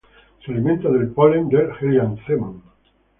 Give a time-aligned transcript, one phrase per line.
[0.43, 2.59] Se alimenta del polen de "Helianthemum".